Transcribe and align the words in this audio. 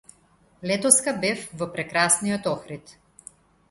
Летоска 0.71 1.13
бев 1.27 1.45
во 1.61 1.71
прекрасниот 1.79 2.53
Охрид. 2.57 3.01